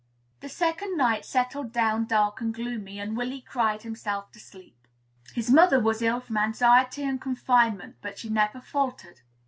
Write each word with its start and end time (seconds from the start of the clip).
The 0.39 0.49
second 0.49 0.97
night 0.97 1.25
settled 1.25 1.71
down 1.71 2.05
dark 2.05 2.41
and 2.41 2.51
gloomy, 2.51 2.97
and 2.99 3.15
Willy 3.15 3.39
cried 3.39 3.83
himself 3.83 4.31
to 4.31 4.39
sleep. 4.39 4.87
His 5.35 5.51
mother 5.51 5.79
was 5.79 6.01
ill 6.01 6.19
from 6.19 6.37
anxiety 6.37 7.03
and 7.03 7.21
confinement; 7.21 7.97
but 8.01 8.17
she 8.17 8.27
never 8.27 8.59
faltered. 8.61 9.21